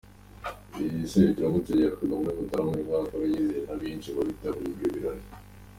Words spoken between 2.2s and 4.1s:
muri Mutarama uyu mwaka aho ryizihiye benshi